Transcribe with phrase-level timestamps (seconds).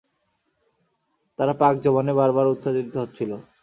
[1.39, 3.31] তার পাক জবানে বার বার উচ্চারিত হচ্ছিল।